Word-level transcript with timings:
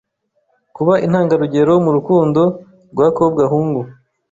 kuba 0.75 0.93
intangarugero 1.05 1.73
mu 1.85 1.91
rukundo 1.97 2.41
rwa 2.91 3.07
kobwa-hungu 3.15 3.81